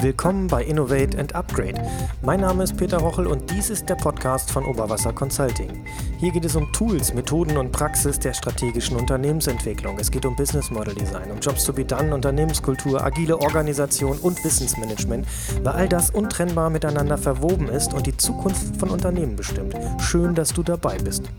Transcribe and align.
Willkommen 0.00 0.48
bei 0.48 0.64
Innovate 0.64 1.18
and 1.18 1.34
Upgrade. 1.34 1.82
Mein 2.20 2.40
Name 2.40 2.64
ist 2.64 2.76
Peter 2.76 2.98
Rochel 2.98 3.26
und 3.26 3.50
dies 3.50 3.70
ist 3.70 3.88
der 3.88 3.94
Podcast 3.94 4.50
von 4.50 4.66
Oberwasser 4.66 5.14
Consulting. 5.14 5.84
Hier 6.18 6.32
geht 6.32 6.44
es 6.44 6.56
um 6.56 6.70
Tools, 6.72 7.14
Methoden 7.14 7.56
und 7.56 7.72
Praxis 7.72 8.18
der 8.18 8.34
strategischen 8.34 8.98
Unternehmensentwicklung. 8.98 9.98
Es 9.98 10.10
geht 10.10 10.26
um 10.26 10.36
Business 10.36 10.70
Model 10.70 10.94
Design, 10.94 11.30
um 11.30 11.40
Jobs 11.40 11.64
to 11.64 11.72
be 11.72 11.86
done, 11.86 12.14
Unternehmenskultur, 12.14 13.02
agile 13.02 13.38
Organisation 13.38 14.18
und 14.18 14.44
Wissensmanagement, 14.44 15.26
weil 15.62 15.72
all 15.72 15.88
das 15.88 16.10
untrennbar 16.10 16.68
miteinander 16.68 17.16
verwoben 17.16 17.68
ist 17.68 17.94
und 17.94 18.06
die 18.06 18.16
Zukunft 18.16 18.76
von 18.76 18.90
Unternehmen 18.90 19.36
bestimmt. 19.36 19.74
Schön, 20.00 20.34
dass 20.34 20.52
du 20.52 20.62
dabei 20.62 20.98
bist. 20.98 21.30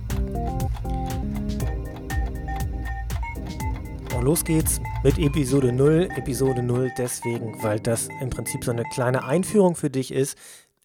Und 4.22 4.28
los 4.28 4.46
geht's 4.46 4.80
mit 5.02 5.18
Episode 5.18 5.71
0. 5.71 6.10
Episode 6.16 6.62
0 6.62 6.92
deswegen, 6.96 7.56
weil 7.64 7.79
das 7.79 8.07
im 8.21 8.29
Prinzip 8.29 8.64
so 8.64 8.70
eine 8.70 8.84
kleine 8.84 9.24
Einführung 9.24 9.75
für 9.75 9.89
dich 9.89 10.14
ist 10.14 10.38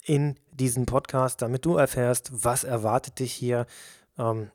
in 0.03 0.39
diesen 0.53 0.87
Podcast, 0.87 1.43
damit 1.43 1.63
du 1.63 1.75
erfährst, 1.75 2.31
was 2.43 2.63
erwartet 2.63 3.19
dich 3.19 3.31
hier, 3.31 3.67
ähm, 4.17 4.49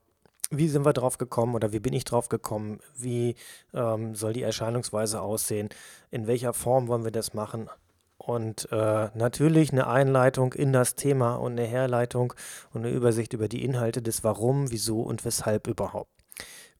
wie 0.50 0.66
sind 0.66 0.84
wir 0.84 0.92
drauf 0.94 1.16
gekommen 1.16 1.54
oder 1.54 1.72
wie 1.72 1.78
bin 1.78 1.92
ich 1.92 2.02
drauf 2.02 2.28
gekommen, 2.28 2.80
wie 2.96 3.36
ähm, 3.72 4.16
soll 4.16 4.32
die 4.32 4.42
Erscheinungsweise 4.42 5.22
aussehen, 5.22 5.68
in 6.10 6.26
welcher 6.26 6.52
Form 6.52 6.88
wollen 6.88 7.04
wir 7.04 7.12
das 7.12 7.34
machen 7.34 7.70
und 8.18 8.66
äh, 8.72 9.10
natürlich 9.14 9.70
eine 9.70 9.86
Einleitung 9.86 10.54
in 10.54 10.72
das 10.72 10.96
Thema 10.96 11.36
und 11.36 11.52
eine 11.52 11.68
Herleitung 11.68 12.34
und 12.72 12.84
eine 12.84 12.92
Übersicht 12.92 13.32
über 13.32 13.46
die 13.46 13.64
Inhalte 13.64 14.02
des 14.02 14.24
Warum, 14.24 14.72
Wieso 14.72 15.02
und 15.02 15.24
Weshalb 15.24 15.68
überhaupt. 15.68 16.21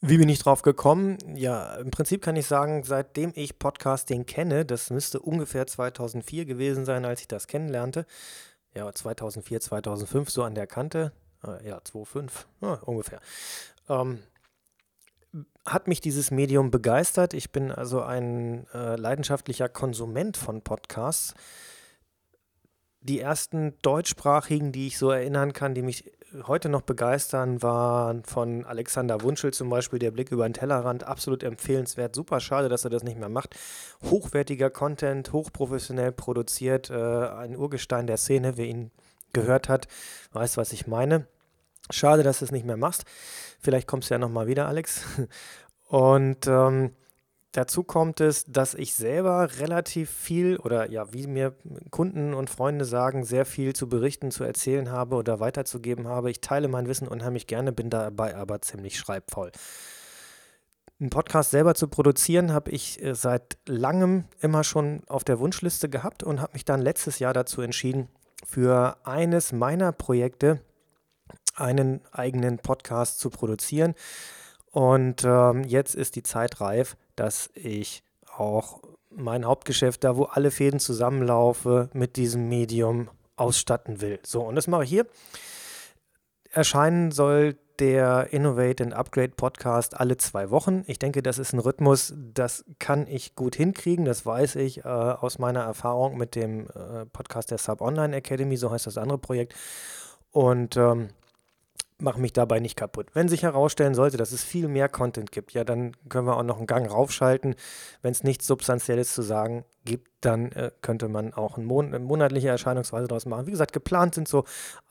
Wie 0.04 0.18
bin 0.18 0.28
ich 0.28 0.40
drauf 0.40 0.62
gekommen? 0.62 1.16
Ja, 1.36 1.76
im 1.76 1.92
Prinzip 1.92 2.22
kann 2.22 2.34
ich 2.34 2.48
sagen, 2.48 2.82
seitdem 2.82 3.30
ich 3.36 3.60
Podcasting 3.60 4.26
kenne, 4.26 4.64
das 4.64 4.90
müsste 4.90 5.20
ungefähr 5.20 5.64
2004 5.68 6.44
gewesen 6.44 6.84
sein, 6.84 7.04
als 7.04 7.20
ich 7.20 7.28
das 7.28 7.46
kennenlernte. 7.46 8.04
Ja, 8.74 8.92
2004, 8.92 9.60
2005 9.60 10.28
so 10.28 10.42
an 10.42 10.56
der 10.56 10.66
Kante. 10.66 11.12
Äh, 11.44 11.68
ja, 11.68 11.80
2005, 11.84 12.48
ja, 12.62 12.72
ungefähr. 12.82 13.20
Ähm, 13.88 14.18
hat 15.64 15.86
mich 15.86 16.00
dieses 16.00 16.32
Medium 16.32 16.72
begeistert. 16.72 17.32
Ich 17.32 17.52
bin 17.52 17.70
also 17.70 18.02
ein 18.02 18.66
äh, 18.74 18.96
leidenschaftlicher 18.96 19.68
Konsument 19.68 20.36
von 20.36 20.62
Podcasts. 20.62 21.34
Die 23.02 23.20
ersten 23.20 23.78
deutschsprachigen, 23.82 24.72
die 24.72 24.88
ich 24.88 24.98
so 24.98 25.12
erinnern 25.12 25.52
kann, 25.52 25.76
die 25.76 25.82
mich 25.82 26.10
heute 26.46 26.68
noch 26.68 26.82
begeistern, 26.82 27.62
waren 27.62 28.24
von 28.24 28.64
Alexander 28.64 29.22
Wunschel 29.22 29.52
zum 29.52 29.68
Beispiel 29.70 29.98
der 29.98 30.10
Blick 30.10 30.30
über 30.30 30.48
den 30.48 30.54
Tellerrand. 30.54 31.04
Absolut 31.04 31.42
empfehlenswert. 31.42 32.14
Super 32.14 32.40
schade, 32.40 32.68
dass 32.68 32.84
er 32.84 32.90
das 32.90 33.02
nicht 33.02 33.18
mehr 33.18 33.28
macht. 33.28 33.56
Hochwertiger 34.10 34.70
Content, 34.70 35.32
hochprofessionell 35.32 36.12
produziert. 36.12 36.90
Äh, 36.90 36.94
ein 36.94 37.56
Urgestein 37.56 38.06
der 38.06 38.16
Szene, 38.16 38.56
wer 38.56 38.66
ihn 38.66 38.90
gehört 39.32 39.68
hat, 39.68 39.88
weiß, 40.32 40.56
was 40.56 40.72
ich 40.72 40.86
meine. 40.86 41.26
Schade, 41.90 42.22
dass 42.22 42.38
du 42.38 42.44
es 42.44 42.52
nicht 42.52 42.66
mehr 42.66 42.76
machst. 42.76 43.04
Vielleicht 43.60 43.86
kommst 43.86 44.10
du 44.10 44.14
ja 44.14 44.18
nochmal 44.18 44.46
wieder, 44.46 44.66
Alex. 44.68 45.04
Und 45.88 46.46
ähm, 46.46 46.92
Dazu 47.52 47.84
kommt 47.84 48.22
es, 48.22 48.46
dass 48.46 48.72
ich 48.72 48.94
selber 48.94 49.58
relativ 49.58 50.10
viel 50.10 50.56
oder 50.56 50.90
ja, 50.90 51.12
wie 51.12 51.26
mir 51.26 51.54
Kunden 51.90 52.32
und 52.32 52.48
Freunde 52.48 52.86
sagen, 52.86 53.24
sehr 53.24 53.44
viel 53.44 53.74
zu 53.74 53.90
berichten, 53.90 54.30
zu 54.30 54.42
erzählen 54.42 54.90
habe 54.90 55.16
oder 55.16 55.38
weiterzugeben 55.38 56.08
habe. 56.08 56.30
Ich 56.30 56.40
teile 56.40 56.68
mein 56.68 56.88
Wissen 56.88 57.06
unheimlich 57.06 57.46
gerne, 57.46 57.72
bin 57.72 57.90
dabei 57.90 58.36
aber 58.36 58.62
ziemlich 58.62 58.98
schreibvoll. 58.98 59.52
Einen 60.98 61.10
Podcast 61.10 61.50
selber 61.50 61.74
zu 61.74 61.88
produzieren, 61.88 62.54
habe 62.54 62.70
ich 62.70 63.02
äh, 63.02 63.14
seit 63.14 63.58
langem 63.66 64.24
immer 64.40 64.64
schon 64.64 65.02
auf 65.08 65.24
der 65.24 65.38
Wunschliste 65.38 65.90
gehabt 65.90 66.22
und 66.22 66.40
habe 66.40 66.54
mich 66.54 66.64
dann 66.64 66.80
letztes 66.80 67.18
Jahr 67.18 67.34
dazu 67.34 67.60
entschieden, 67.60 68.08
für 68.46 68.96
eines 69.04 69.52
meiner 69.52 69.92
Projekte 69.92 70.62
einen 71.54 72.00
eigenen 72.12 72.58
Podcast 72.58 73.20
zu 73.20 73.28
produzieren. 73.28 73.94
Und 74.70 75.22
ähm, 75.24 75.64
jetzt 75.64 75.94
ist 75.94 76.16
die 76.16 76.22
Zeit 76.22 76.62
reif, 76.62 76.96
dass 77.16 77.50
ich 77.54 78.02
auch 78.36 78.80
mein 79.10 79.44
Hauptgeschäft, 79.44 80.04
da 80.04 80.16
wo 80.16 80.24
alle 80.24 80.50
Fäden 80.50 80.80
zusammenlaufe, 80.80 81.90
mit 81.92 82.16
diesem 82.16 82.48
Medium 82.48 83.10
ausstatten 83.36 84.00
will. 84.00 84.18
So, 84.24 84.42
und 84.42 84.54
das 84.56 84.66
mache 84.66 84.84
ich 84.84 84.90
hier. 84.90 85.06
Erscheinen 86.50 87.10
soll 87.10 87.56
der 87.78 88.32
Innovate 88.32 88.84
and 88.84 88.94
Upgrade 88.94 89.30
Podcast 89.30 89.98
alle 89.98 90.16
zwei 90.16 90.50
Wochen. 90.50 90.84
Ich 90.86 90.98
denke, 90.98 91.22
das 91.22 91.38
ist 91.38 91.52
ein 91.52 91.58
Rhythmus, 91.58 92.14
das 92.16 92.64
kann 92.78 93.06
ich 93.06 93.34
gut 93.34 93.56
hinkriegen. 93.56 94.04
Das 94.04 94.24
weiß 94.26 94.56
ich 94.56 94.84
äh, 94.84 94.88
aus 94.88 95.38
meiner 95.38 95.60
Erfahrung 95.60 96.16
mit 96.16 96.34
dem 96.34 96.68
äh, 96.68 97.06
Podcast 97.06 97.50
der 97.50 97.58
Sub 97.58 97.80
Online 97.80 98.14
Academy, 98.14 98.56
so 98.56 98.70
heißt 98.70 98.86
das 98.86 98.98
andere 98.98 99.18
Projekt. 99.18 99.54
Und 100.30 100.76
ähm, 100.76 101.08
mache 102.02 102.20
mich 102.20 102.32
dabei 102.32 102.60
nicht 102.60 102.76
kaputt. 102.76 103.06
Wenn 103.14 103.28
sich 103.28 103.42
herausstellen 103.42 103.94
sollte, 103.94 104.16
dass 104.16 104.32
es 104.32 104.44
viel 104.44 104.68
mehr 104.68 104.88
Content 104.88 105.32
gibt, 105.32 105.52
ja, 105.52 105.64
dann 105.64 105.96
können 106.08 106.26
wir 106.26 106.36
auch 106.36 106.42
noch 106.42 106.58
einen 106.58 106.66
Gang 106.66 106.90
raufschalten. 106.90 107.54
Wenn 108.02 108.12
es 108.12 108.24
nichts 108.24 108.46
Substanzielles 108.46 109.14
zu 109.14 109.22
sagen 109.22 109.64
gibt, 109.84 110.10
dann 110.20 110.52
äh, 110.52 110.70
könnte 110.82 111.08
man 111.08 111.32
auch 111.32 111.56
ein 111.56 111.64
Mon 111.64 111.86
eine 111.86 111.98
monatliche 112.00 112.48
Erscheinungsweise 112.48 113.08
daraus 113.08 113.26
machen. 113.26 113.46
Wie 113.46 113.52
gesagt, 113.52 113.72
geplant 113.72 114.14
sind 114.14 114.28
so 114.28 114.40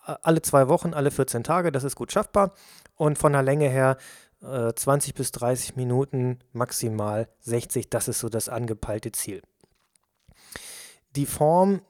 äh, 0.07 0.15
alle 0.23 0.41
zwei 0.41 0.67
Wochen, 0.67 0.93
alle 0.93 1.11
14 1.11 1.43
Tage, 1.43 1.71
das 1.71 1.83
ist 1.83 1.95
gut 1.95 2.11
schaffbar. 2.11 2.53
Und 2.95 3.17
von 3.17 3.33
der 3.33 3.43
Länge 3.43 3.69
her 3.69 3.97
äh, 4.41 4.73
20 4.73 5.13
bis 5.13 5.31
30 5.31 5.75
Minuten, 5.75 6.39
maximal 6.53 7.27
60, 7.41 7.89
das 7.89 8.07
ist 8.07 8.19
so 8.19 8.29
das 8.29 8.49
angepeilte 8.49 9.11
Ziel. 9.11 9.41
Die 11.15 11.25
Form 11.25 11.81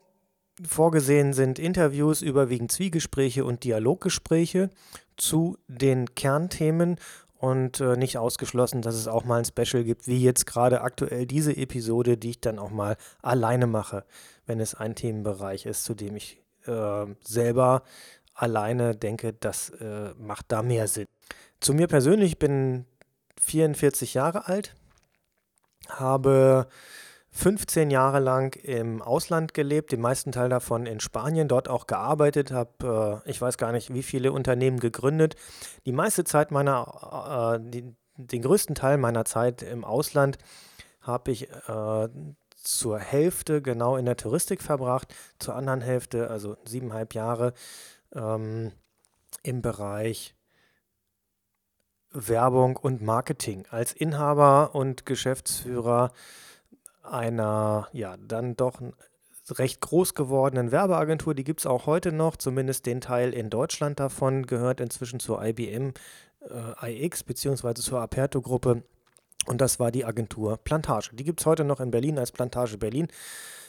Vorgesehen 0.68 1.34
sind 1.34 1.58
Interviews, 1.58 2.22
überwiegend 2.22 2.72
Zwiegespräche 2.72 3.46
und 3.46 3.64
Dialoggespräche 3.64 4.70
zu 5.22 5.60
den 5.68 6.16
Kernthemen 6.16 6.98
und 7.38 7.80
äh, 7.80 7.96
nicht 7.96 8.18
ausgeschlossen, 8.18 8.82
dass 8.82 8.96
es 8.96 9.08
auch 9.08 9.24
mal 9.24 9.38
ein 9.38 9.46
Special 9.46 9.84
gibt, 9.84 10.08
wie 10.08 10.22
jetzt 10.22 10.48
gerade 10.48 10.82
aktuell 10.82 11.28
diese 11.28 11.56
Episode, 11.56 12.18
die 12.18 12.32
ich 12.32 12.42
dann 12.42 12.58
auch 12.58 12.72
mal 12.72 12.98
alleine 13.22 13.68
mache, 13.68 14.04
wenn 14.48 14.60
es 14.60 14.74
ein 14.74 14.96
Themenbereich 14.96 15.68
ist, 15.68 15.84
zu 15.84 15.94
dem 15.94 16.16
ich 16.16 16.42
äh, 16.66 17.06
selber 17.24 17.84
alleine 18.34 18.96
denke, 18.96 19.34
das 19.34 19.70
äh, 19.70 20.16
macht 20.18 20.52
da 20.52 20.64
mehr 20.64 20.88
Sinn. 20.88 21.06
Zu 21.60 21.76
mir 21.76 21.88
persönlich, 21.88 22.32
ich 22.32 22.40
bin 22.40 22.86
44 23.40 24.16
Jahre 24.16 24.48
alt, 24.48 24.76
habe 25.88 26.68
15 27.34 27.92
Jahre 27.92 28.20
lang 28.20 28.56
im 28.62 29.02
Ausland 29.02 29.54
gelebt, 29.54 29.92
den 29.92 30.02
meisten 30.02 30.32
Teil 30.32 30.50
davon 30.50 30.86
in 30.86 31.00
Spanien, 31.00 31.48
dort 31.48 31.70
auch 31.70 31.88
gearbeitet, 31.88 32.52
habe, 32.52 33.22
äh, 33.26 33.30
ich 33.30 33.42
weiß 33.42 33.58
gar 33.58 33.72
nicht, 33.72 33.94
wie 33.94 34.04
viele 34.04 34.34
Unternehmen 34.34 34.80
gegründet. 34.80 35.36
Die 35.86 35.94
meiste 35.94 36.26
Zeit 36.26 36.52
meiner, 36.52 37.60
äh, 37.62 37.70
die, 37.72 37.96
den 38.18 38.42
größten 38.42 38.76
Teil 38.76 38.98
meiner 38.98 39.24
Zeit 39.24 39.62
im 39.64 39.86
Ausland 39.86 40.38
habe 41.02 41.32
ich 41.32 41.50
äh, 41.50 42.10
zur 42.56 43.00
Hälfte 43.00 43.62
genau 43.62 43.96
in 43.96 44.06
der 44.06 44.18
Touristik 44.18 44.62
verbracht, 44.62 45.16
zur 45.40 45.56
anderen 45.56 45.82
Hälfte, 45.82 46.30
also 46.30 46.58
siebeneinhalb 46.66 47.14
Jahre, 47.14 47.54
ähm, 48.14 48.72
im 49.44 49.62
Bereich 49.62 50.36
Werbung 52.12 52.76
und 52.76 53.02
Marketing. 53.02 53.66
Als 53.70 53.94
Inhaber 53.94 54.76
und 54.76 55.06
Geschäftsführer 55.06 56.12
einer, 57.04 57.88
ja, 57.94 58.18
dann 58.18 58.56
doch 58.56 58.82
recht 59.50 59.82
groß 59.82 60.14
gewordenen 60.14 60.72
Werbeagentur. 60.72 61.34
Die 61.34 61.44
gibt 61.44 61.62
es 61.62 61.66
auch 61.66 61.86
heute 61.86 62.12
noch, 62.12 62.36
zumindest 62.36 62.86
den 62.86 63.02
Teil 63.02 63.34
in 63.34 63.50
Deutschland 63.50 64.00
davon, 64.00 64.46
gehört 64.46 64.80
inzwischen 64.80 65.20
zur 65.20 65.44
IBM 65.44 65.94
äh, 66.82 67.06
iX 67.06 67.24
bzw. 67.24 67.74
zur 67.76 68.02
Aperto-Gruppe. 68.02 68.84
Und 69.48 69.62
das 69.62 69.80
war 69.80 69.92
die 69.92 70.06
Agentur 70.06 70.58
Plantage. 70.58 71.16
Die 71.16 71.24
gibt 71.24 71.40
es 71.40 71.46
heute 71.46 71.64
noch 71.64 71.80
in 71.80 71.92
Berlin 71.92 72.20
als 72.20 72.32
Plantage 72.32 72.78
Berlin. 72.78 73.08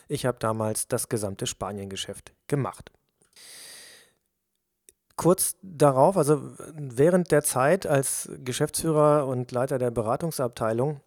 Ich 0.09 0.27
habe 0.27 0.39
damals 0.39 0.89
das 0.89 1.09
gesamte 1.09 1.47
Spaniengeschäft 1.47 2.33
gemacht. 2.47 2.93
Kurz 5.17 5.57
darauf, 5.63 6.17
also 6.17 6.43
während 6.75 7.31
der 7.31 7.43
Zeit 7.43 7.87
als 7.87 8.31
Geschäftsführer 8.45 9.27
und 9.27 9.53
Leiter 9.53 9.79
der 9.79 9.91
Beratungsabteilung, 9.91 11.01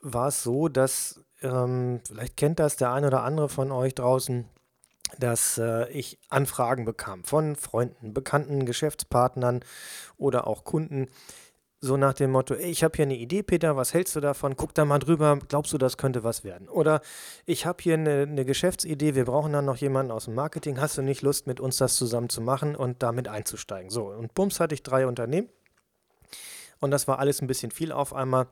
war 0.00 0.28
es 0.28 0.42
so, 0.42 0.68
dass 0.68 1.20
ähm, 1.42 2.00
vielleicht 2.06 2.36
kennt 2.36 2.58
das 2.58 2.76
der 2.76 2.92
eine 2.92 3.08
oder 3.08 3.22
andere 3.22 3.48
von 3.48 3.72
euch 3.72 3.94
draußen, 3.94 4.46
dass 5.18 5.58
äh, 5.58 5.90
ich 5.90 6.18
Anfragen 6.28 6.84
bekam 6.84 7.24
von 7.24 7.56
Freunden, 7.56 8.14
Bekannten, 8.14 8.66
Geschäftspartnern 8.66 9.60
oder 10.16 10.46
auch 10.46 10.64
Kunden. 10.64 11.08
So 11.84 11.96
nach 11.96 12.14
dem 12.14 12.30
Motto, 12.30 12.54
ich 12.54 12.84
habe 12.84 12.94
hier 12.94 13.06
eine 13.06 13.16
Idee, 13.16 13.42
Peter, 13.42 13.76
was 13.76 13.92
hältst 13.92 14.14
du 14.14 14.20
davon? 14.20 14.56
Guck 14.56 14.72
da 14.72 14.84
mal 14.84 15.00
drüber, 15.00 15.40
glaubst 15.48 15.72
du, 15.72 15.78
das 15.78 15.96
könnte 15.96 16.22
was 16.22 16.44
werden? 16.44 16.68
Oder 16.68 17.00
ich 17.44 17.66
habe 17.66 17.82
hier 17.82 17.94
eine, 17.94 18.22
eine 18.22 18.44
Geschäftsidee, 18.44 19.16
wir 19.16 19.24
brauchen 19.24 19.52
dann 19.52 19.64
noch 19.64 19.78
jemanden 19.78 20.12
aus 20.12 20.26
dem 20.26 20.34
Marketing, 20.34 20.80
hast 20.80 20.96
du 20.96 21.02
nicht 21.02 21.22
Lust, 21.22 21.48
mit 21.48 21.58
uns 21.58 21.78
das 21.78 21.96
zusammen 21.96 22.28
zu 22.28 22.40
machen 22.40 22.76
und 22.76 23.02
damit 23.02 23.26
einzusteigen? 23.26 23.90
So, 23.90 24.06
und 24.06 24.32
bums 24.32 24.60
hatte 24.60 24.76
ich 24.76 24.84
drei 24.84 25.08
Unternehmen 25.08 25.48
und 26.78 26.92
das 26.92 27.08
war 27.08 27.18
alles 27.18 27.42
ein 27.42 27.48
bisschen 27.48 27.72
viel 27.72 27.90
auf 27.90 28.14
einmal. 28.14 28.46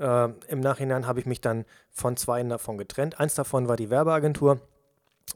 Äh, 0.00 0.30
Im 0.48 0.60
Nachhinein 0.60 1.06
habe 1.06 1.20
ich 1.20 1.26
mich 1.26 1.40
dann 1.40 1.64
von 1.90 2.16
zwei 2.16 2.42
davon 2.42 2.78
getrennt. 2.78 3.20
Eins 3.20 3.34
davon 3.34 3.68
war 3.68 3.76
die 3.76 3.90
Werbeagentur. 3.90 4.60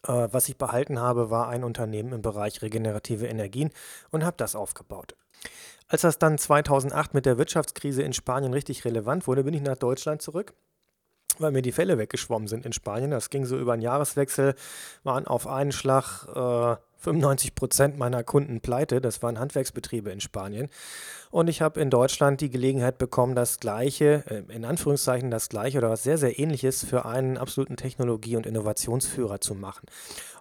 Äh, 0.07 0.29
was 0.33 0.49
ich 0.49 0.57
behalten 0.57 0.99
habe, 0.99 1.31
war 1.31 1.49
ein 1.49 1.63
Unternehmen 1.63 2.13
im 2.13 2.23
Bereich 2.23 2.63
regenerative 2.63 3.27
Energien 3.27 3.71
und 4.11 4.25
habe 4.25 4.37
das 4.37 4.57
aufgebaut. 4.57 5.15
Als 5.87 6.01
das 6.01 6.19
dann 6.19 6.39
2008 6.39 7.15
mit 7.15 7.27
der 7.27 7.39
Wirtschaftskrise 7.39 8.03
in 8.03 8.15
Spanien 8.15 8.55
richtig 8.55 8.85
relevant 8.85 9.27
wurde, 9.27 9.45
bin 9.45 9.55
ich 9.55 9.63
nach 9.63 9.77
Deutschland 9.77 10.23
zurück 10.23 10.55
weil 11.39 11.53
mir 11.53 11.63
die 11.63 11.73
Fälle 11.73 11.99
weggeschwommen 11.99 12.49
sind 12.49 12.67
in 12.67 12.73
Spanien. 12.73 13.11
Das 13.11 13.31
ging 13.31 13.45
so 13.45 13.59
über 13.59 13.73
einen 13.73 13.83
Jahreswechsel, 13.83 14.55
waren 15.03 15.27
auf 15.27 15.47
einen 15.47 15.73
Schlag 15.73 16.27
äh, 16.29 16.77
95 17.05 17.55
Prozent 17.55 17.99
meiner 17.99 18.25
Kunden 18.25 18.61
pleite. 18.61 19.01
Das 19.01 19.23
waren 19.23 19.39
Handwerksbetriebe 19.39 20.11
in 20.11 20.21
Spanien. 20.21 20.69
Und 21.31 21.49
ich 21.49 21.61
habe 21.61 21.81
in 21.81 21.91
Deutschland 21.91 22.41
die 22.41 22.51
Gelegenheit 22.51 22.97
bekommen, 22.99 23.35
das 23.35 23.61
Gleiche, 23.61 24.25
äh, 24.29 24.55
in 24.55 24.65
Anführungszeichen 24.65 25.31
das 25.31 25.49
Gleiche 25.49 25.79
oder 25.79 25.91
was 25.91 26.03
sehr, 26.03 26.19
sehr 26.19 26.39
Ähnliches 26.39 26.85
für 26.85 27.05
einen 27.05 27.37
absoluten 27.37 27.77
Technologie- 27.77 28.37
und 28.37 28.47
Innovationsführer 28.47 29.41
zu 29.41 29.55
machen. 29.55 29.87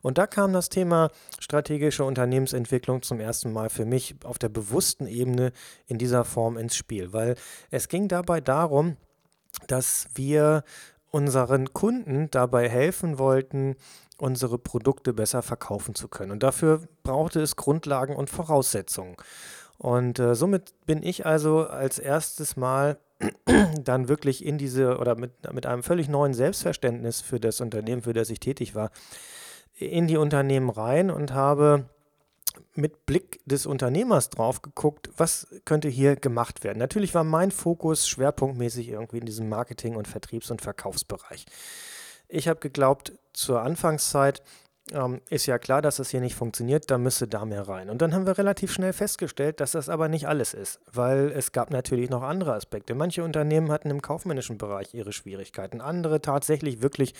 Und 0.02 0.18
da 0.18 0.28
kam 0.28 0.54
das 0.54 0.70
Thema 0.70 1.10
strategische 1.40 2.04
Unternehmensentwicklung 2.04 3.02
zum 3.02 3.20
ersten 3.20 3.52
Mal 3.52 3.70
für 3.70 3.86
mich 3.86 4.16
auf 4.24 4.38
der 4.38 4.50
bewussten 4.50 5.08
Ebene 5.08 5.52
in 5.88 5.98
dieser 5.98 6.26
Form 6.26 6.58
ins 6.58 6.76
Spiel, 6.76 7.12
weil 7.12 7.36
es 7.72 7.88
ging 7.88 8.08
dabei 8.08 8.40
darum, 8.40 8.98
dass 9.68 10.08
wir 10.16 10.64
unseren 11.14 11.74
Kunden 11.74 12.30
dabei 12.32 12.68
helfen 12.68 13.20
wollten, 13.20 13.76
unsere 14.18 14.58
Produkte 14.58 15.14
besser 15.14 15.42
verkaufen 15.42 15.96
zu 15.96 16.08
können. 16.08 16.32
Und 16.32 16.44
dafür 16.44 16.82
brauchte 17.04 17.42
es 17.42 17.56
Grundlagen 17.56 18.16
und 18.16 18.30
Voraussetzungen. 18.30 19.16
Und 19.78 20.20
äh, 20.20 20.36
somit 20.36 20.74
bin 20.86 21.04
ich 21.04 21.26
also 21.26 21.68
als 21.68 22.00
erstes 22.00 22.56
Mal 22.56 22.98
dann 23.84 24.08
wirklich 24.08 24.46
in 24.46 24.58
diese 24.58 24.98
oder 24.98 25.16
mit, 25.16 25.32
mit 25.54 25.66
einem 25.66 25.84
völlig 25.84 26.10
neuen 26.10 26.34
Selbstverständnis 26.34 27.22
für 27.22 27.40
das 27.40 27.62
Unternehmen, 27.62 28.02
für 28.02 28.14
das 28.14 28.30
ich 28.30 28.40
tätig 28.40 28.76
war, 28.76 28.92
in 29.76 30.08
die 30.08 30.18
Unternehmen 30.18 30.70
rein 30.70 31.10
und 31.10 31.34
habe 31.34 31.86
mit 32.76 33.06
Blick 33.06 33.42
des 33.46 33.66
Unternehmers 33.66 34.30
drauf 34.30 34.62
geguckt, 34.62 35.10
was 35.18 35.48
könnte 35.66 35.90
hier 35.90 36.16
gemacht 36.16 36.64
werden. 36.64 36.78
Natürlich 36.78 37.16
war 37.16 37.24
mein 37.24 37.52
Fokus 37.52 38.08
schwerpunktmäßig 38.08 38.90
irgendwie 38.90 39.18
in 39.18 39.26
diesem 39.26 39.50
Marketing- 39.50 39.96
und 39.96 40.08
Vertriebs- 40.08 40.52
und 40.52 40.62
Verkaufsbereich. 40.62 41.46
Ich 42.36 42.48
habe 42.48 42.60
geglaubt, 42.60 43.14
zur 43.34 43.62
Anfangszeit 43.62 44.42
ähm, 44.92 45.22
ist 45.30 45.46
ja 45.46 45.60
klar, 45.60 45.84
dass 45.84 45.98
das 45.98 46.10
hier 46.10 46.20
nicht 46.20 46.34
funktioniert, 46.34 46.90
da 46.90 46.98
müsste 46.98 47.28
da 47.28 47.46
mehr 47.46 47.68
rein. 47.68 47.92
Und 47.92 48.02
dann 48.02 48.12
haben 48.12 48.26
wir 48.26 48.40
relativ 48.40 48.74
schnell 48.74 48.92
festgestellt, 48.92 49.60
dass 49.60 49.74
das 49.74 49.88
aber 49.88 50.10
nicht 50.10 50.28
alles 50.28 50.56
ist, 50.56 50.80
weil 50.92 51.32
es 51.32 51.52
gab 51.52 51.70
natürlich 51.70 52.10
noch 52.10 52.24
andere 52.24 52.56
Aspekte. 52.56 52.96
Manche 52.96 53.24
Unternehmen 53.24 53.72
hatten 53.72 53.92
im 53.92 54.02
kaufmännischen 54.02 54.58
Bereich 54.58 54.96
ihre 54.96 55.14
Schwierigkeiten, 55.14 55.80
andere 55.80 56.24
tatsächlich 56.24 56.82
wirklich 56.82 57.14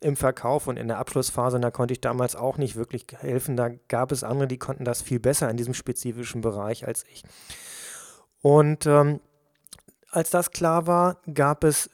im 0.00 0.14
Verkauf 0.14 0.68
und 0.68 0.76
in 0.76 0.86
der 0.86 0.98
Abschlussphase, 0.98 1.58
da 1.58 1.72
konnte 1.72 1.92
ich 1.92 2.00
damals 2.00 2.36
auch 2.36 2.56
nicht 2.56 2.76
wirklich 2.76 3.06
helfen. 3.18 3.56
Da 3.56 3.70
gab 3.88 4.12
es 4.12 4.22
andere, 4.22 4.46
die 4.46 4.58
konnten 4.58 4.84
das 4.84 5.02
viel 5.02 5.18
besser 5.18 5.50
in 5.50 5.56
diesem 5.56 5.74
spezifischen 5.74 6.42
Bereich 6.42 6.86
als 6.86 7.04
ich. 7.12 7.24
Und 8.40 8.86
ähm, 8.86 9.18
als 10.10 10.30
das 10.30 10.52
klar 10.52 10.86
war, 10.86 11.16
gab 11.34 11.64
es 11.64 11.90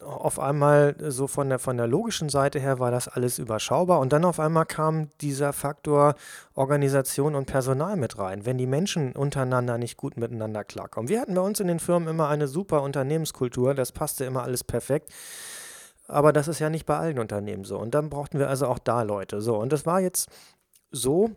auf 0.00 0.40
einmal 0.40 0.96
so 0.98 1.26
von 1.26 1.48
der, 1.48 1.58
von 1.58 1.76
der 1.76 1.86
logischen 1.86 2.28
Seite 2.28 2.58
her 2.58 2.78
war 2.78 2.90
das 2.90 3.08
alles 3.08 3.38
überschaubar 3.38 4.00
und 4.00 4.12
dann 4.12 4.24
auf 4.24 4.40
einmal 4.40 4.66
kam 4.66 5.08
dieser 5.20 5.52
Faktor 5.52 6.14
Organisation 6.54 7.34
und 7.34 7.46
Personal 7.46 7.96
mit 7.96 8.18
rein, 8.18 8.44
wenn 8.44 8.58
die 8.58 8.66
Menschen 8.66 9.12
untereinander 9.12 9.78
nicht 9.78 9.96
gut 9.96 10.16
miteinander 10.16 10.64
klarkommen. 10.64 11.08
Wir 11.08 11.20
hatten 11.20 11.34
bei 11.34 11.40
uns 11.40 11.60
in 11.60 11.68
den 11.68 11.78
Firmen 11.78 12.08
immer 12.08 12.28
eine 12.28 12.48
super 12.48 12.82
Unternehmenskultur, 12.82 13.74
das 13.74 13.92
passte 13.92 14.24
immer 14.24 14.42
alles 14.42 14.64
perfekt. 14.64 15.10
Aber 16.08 16.32
das 16.32 16.48
ist 16.48 16.58
ja 16.58 16.68
nicht 16.68 16.84
bei 16.84 16.98
allen 16.98 17.18
Unternehmen 17.18 17.64
so. 17.64 17.78
Und 17.78 17.94
dann 17.94 18.10
brauchten 18.10 18.38
wir 18.38 18.48
also 18.48 18.66
auch 18.66 18.78
da 18.78 19.02
Leute. 19.02 19.40
So, 19.40 19.56
und 19.56 19.72
das 19.72 19.86
war 19.86 20.00
jetzt 20.00 20.28
so, 20.90 21.30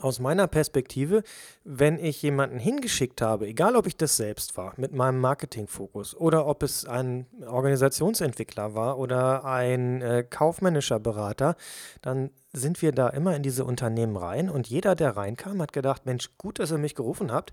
aus 0.00 0.18
meiner 0.18 0.46
Perspektive, 0.46 1.22
wenn 1.64 1.98
ich 1.98 2.20
jemanden 2.22 2.58
hingeschickt 2.58 3.22
habe, 3.22 3.46
egal 3.46 3.76
ob 3.76 3.86
ich 3.86 3.96
das 3.96 4.16
selbst 4.16 4.56
war, 4.56 4.74
mit 4.76 4.92
meinem 4.92 5.20
Marketingfokus 5.20 6.14
oder 6.16 6.46
ob 6.46 6.62
es 6.62 6.84
ein 6.84 7.26
Organisationsentwickler 7.46 8.74
war 8.74 8.98
oder 8.98 9.44
ein 9.44 10.02
äh, 10.02 10.24
kaufmännischer 10.28 10.98
Berater, 10.98 11.56
dann 12.02 12.30
sind 12.52 12.82
wir 12.82 12.92
da 12.92 13.08
immer 13.08 13.36
in 13.36 13.42
diese 13.42 13.64
Unternehmen 13.64 14.16
rein 14.16 14.50
und 14.50 14.68
jeder, 14.68 14.94
der 14.94 15.16
reinkam, 15.16 15.62
hat 15.62 15.72
gedacht, 15.72 16.04
Mensch, 16.04 16.30
gut, 16.36 16.58
dass 16.58 16.72
ihr 16.72 16.78
mich 16.78 16.94
gerufen 16.94 17.32
habt. 17.32 17.52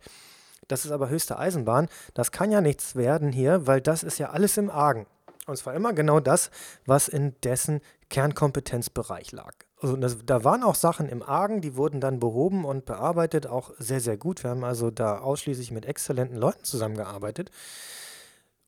Das 0.67 0.85
ist 0.85 0.91
aber 0.91 1.09
höchste 1.09 1.37
Eisenbahn. 1.37 1.89
Das 2.13 2.31
kann 2.31 2.51
ja 2.51 2.61
nichts 2.61 2.95
werden 2.95 3.31
hier, 3.31 3.67
weil 3.67 3.81
das 3.81 4.01
ist 4.03 4.17
ja 4.17 4.29
alles 4.29 4.57
im 4.57 4.69
Argen. 4.69 5.05
Und 5.45 5.57
zwar 5.57 5.73
immer 5.73 5.93
genau 5.93 6.19
das, 6.21 6.51
was 6.85 7.09
in 7.09 7.35
dessen 7.41 7.81
Kernkompetenzbereich 8.09 9.33
lag. 9.33 9.53
Also 9.83 9.97
das, 9.97 10.17
da 10.25 10.45
waren 10.45 10.63
auch 10.63 10.75
Sachen 10.75 11.09
im 11.09 11.21
Argen, 11.21 11.59
die 11.59 11.75
wurden 11.75 11.99
dann 11.99 12.21
behoben 12.21 12.63
und 12.63 12.85
bearbeitet, 12.85 13.47
auch 13.47 13.71
sehr, 13.79 13.99
sehr 13.99 14.15
gut. 14.15 14.41
Wir 14.41 14.51
haben 14.51 14.63
also 14.63 14.91
da 14.91 15.19
ausschließlich 15.19 15.71
mit 15.71 15.85
exzellenten 15.85 16.37
Leuten 16.37 16.63
zusammengearbeitet. 16.63 17.51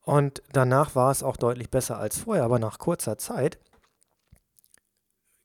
Und 0.01 0.43
danach 0.51 0.93
war 0.93 1.11
es 1.11 1.23
auch 1.23 1.37
deutlich 1.37 1.69
besser 1.69 1.97
als 1.97 2.19
vorher, 2.19 2.43
aber 2.43 2.59
nach 2.59 2.79
kurzer 2.79 3.17
Zeit 3.17 3.57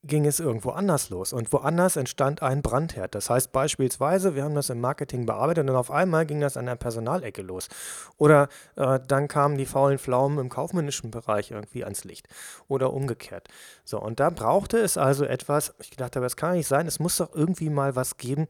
ging 0.03 0.25
es 0.25 0.41
irgendwo 0.41 0.71
anders 0.71 1.11
los. 1.11 1.33
Und 1.33 1.53
woanders 1.53 1.97
entstand 1.97 2.43
ein 2.43 2.63
Brandherd. 2.63 3.15
Das 3.15 3.29
heißt 3.29 3.53
beispielsweise, 3.53 4.35
wir 4.35 4.45
haben 4.45 4.55
das 4.55 4.71
im 4.71 4.81
Marketing 4.81 5.27
bearbeitet 5.27 5.69
und 5.69 5.77
auf 5.77 5.91
einmal 5.91 6.25
ging 6.25 6.41
das 6.41 6.57
an 6.57 6.67
der 6.67 6.77
Personalecke 6.77 7.43
los. 7.43 7.69
Oder 8.17 8.49
äh, 8.77 8.99
dann 9.07 9.29
kamen 9.29 9.59
die 9.59 9.67
faulen 9.67 9.99
Pflaumen 9.99 10.39
im 10.39 10.49
kaufmännischen 10.49 11.11
Bereich 11.11 11.51
irgendwie 11.51 11.85
ans 11.85 12.05
Licht. 12.05 12.29
Oder 12.67 12.93
umgekehrt. 12.93 13.49
So, 13.85 14.01
und 14.01 14.21
da 14.21 14.31
brauchte 14.31 14.79
es 14.79 14.97
also 14.97 15.25
etwas, 15.25 15.75
ich 15.81 15.91
dachte, 15.91 16.19
aber 16.19 16.27
es 16.27 16.37
kann 16.37 16.55
nicht 16.55 16.69
sein, 16.69 16.87
es 16.87 16.99
muss 16.99 17.19
doch 17.19 17.35
irgendwie 17.35 17.69
mal 17.69 17.95
was 17.95 18.17
geben, 18.17 18.47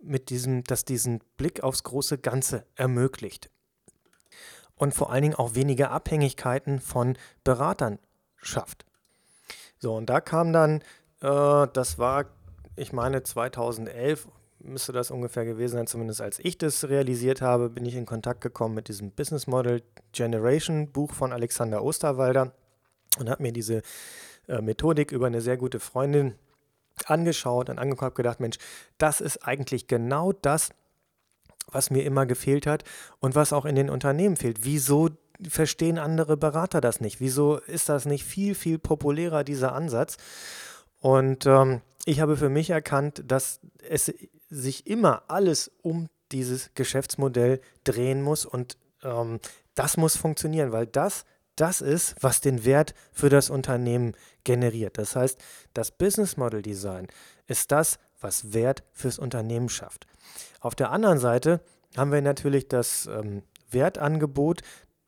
mit 0.00 0.30
diesem, 0.30 0.64
das 0.64 0.84
diesen 0.84 1.20
Blick 1.36 1.62
aufs 1.62 1.82
große 1.82 2.18
Ganze 2.18 2.64
ermöglicht. 2.76 3.50
Und 4.76 4.94
vor 4.94 5.10
allen 5.12 5.22
Dingen 5.22 5.34
auch 5.34 5.54
weniger 5.54 5.90
Abhängigkeiten 5.90 6.80
von 6.80 7.16
Beratern 7.44 7.98
schafft. 8.36 8.84
So, 9.82 9.96
und 9.96 10.08
da 10.08 10.20
kam 10.20 10.52
dann, 10.52 10.80
äh, 11.22 11.66
das 11.72 11.98
war, 11.98 12.26
ich 12.76 12.92
meine, 12.92 13.24
2011 13.24 14.28
müsste 14.60 14.92
das 14.92 15.10
ungefähr 15.10 15.44
gewesen 15.44 15.74
sein, 15.74 15.86
zumindest 15.88 16.20
als 16.20 16.38
ich 16.38 16.56
das 16.56 16.88
realisiert 16.88 17.42
habe, 17.42 17.68
bin 17.68 17.84
ich 17.84 17.96
in 17.96 18.06
Kontakt 18.06 18.42
gekommen 18.42 18.76
mit 18.76 18.86
diesem 18.86 19.10
Business 19.10 19.48
Model 19.48 19.82
Generation 20.12 20.92
Buch 20.92 21.12
von 21.12 21.32
Alexander 21.32 21.82
Osterwalder 21.82 22.52
und 23.18 23.28
habe 23.28 23.42
mir 23.42 23.52
diese 23.52 23.82
äh, 24.46 24.60
Methodik 24.60 25.10
über 25.10 25.26
eine 25.26 25.40
sehr 25.40 25.56
gute 25.56 25.80
Freundin 25.80 26.36
angeschaut 27.06 27.68
und 27.68 27.80
angeguckt, 27.80 28.02
habe 28.02 28.14
gedacht, 28.14 28.38
Mensch, 28.38 28.58
das 28.98 29.20
ist 29.20 29.38
eigentlich 29.38 29.88
genau 29.88 30.30
das, 30.30 30.70
was 31.72 31.90
mir 31.90 32.04
immer 32.04 32.24
gefehlt 32.24 32.68
hat 32.68 32.84
und 33.18 33.34
was 33.34 33.52
auch 33.52 33.64
in 33.64 33.74
den 33.74 33.90
Unternehmen 33.90 34.36
fehlt. 34.36 34.64
Wieso 34.64 35.08
verstehen 35.48 35.98
andere 35.98 36.36
Berater 36.36 36.80
das 36.80 37.00
nicht? 37.00 37.20
Wieso 37.20 37.58
ist 37.58 37.88
das 37.88 38.04
nicht 38.04 38.24
viel, 38.24 38.54
viel 38.54 38.78
populärer, 38.78 39.44
dieser 39.44 39.74
Ansatz? 39.74 40.16
Und 40.98 41.46
ähm, 41.46 41.80
ich 42.04 42.20
habe 42.20 42.36
für 42.36 42.48
mich 42.48 42.70
erkannt, 42.70 43.22
dass 43.26 43.60
es 43.88 44.12
sich 44.48 44.86
immer 44.86 45.24
alles 45.28 45.70
um 45.82 46.08
dieses 46.30 46.70
Geschäftsmodell 46.74 47.60
drehen 47.84 48.22
muss 48.22 48.44
und 48.44 48.76
ähm, 49.02 49.40
das 49.74 49.96
muss 49.96 50.16
funktionieren, 50.16 50.72
weil 50.72 50.86
das 50.86 51.24
das 51.56 51.80
ist, 51.80 52.14
was 52.20 52.40
den 52.40 52.64
Wert 52.64 52.94
für 53.12 53.28
das 53.28 53.50
Unternehmen 53.50 54.14
generiert. 54.44 54.96
Das 54.98 55.16
heißt, 55.16 55.38
das 55.74 55.90
Business 55.90 56.36
Model 56.36 56.62
Design 56.62 57.08
ist 57.46 57.72
das, 57.72 57.98
was 58.20 58.54
Wert 58.54 58.82
fürs 58.92 59.18
Unternehmen 59.18 59.68
schafft. 59.68 60.06
Auf 60.60 60.74
der 60.74 60.90
anderen 60.90 61.18
Seite 61.18 61.60
haben 61.96 62.12
wir 62.12 62.22
natürlich 62.22 62.68
das 62.68 63.06
ähm, 63.06 63.42
Wertangebot, 63.70 64.62